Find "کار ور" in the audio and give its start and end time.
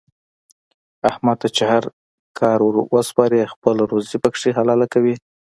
2.39-2.75